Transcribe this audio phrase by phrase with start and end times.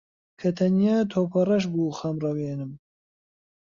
[0.39, 2.71] کە تەنیا تۆپەڕەش بوو خەمڕەوێنم